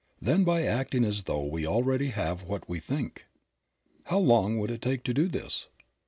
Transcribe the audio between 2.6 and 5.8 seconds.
we think. How long would it take to do this?